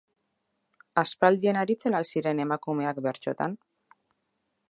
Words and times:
Aspaldian 1.01 1.59
aritzen 1.63 1.97
al 1.99 2.09
ziren 2.13 2.43
emakumeak 2.47 3.05
bertsotan? 3.09 3.57